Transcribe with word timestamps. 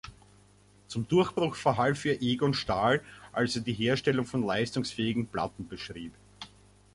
Zum 0.87 1.07
Durchbruch 1.07 1.55
verhalf 1.55 2.05
ihr 2.05 2.19
Egon 2.23 2.55
Stahl, 2.55 3.01
als 3.33 3.55
er 3.55 3.61
die 3.61 3.73
Herstellung 3.73 4.25
von 4.25 4.43
leistungsfähigen 4.43 5.27
Platten 5.27 5.67
beschrieb. 5.67 6.13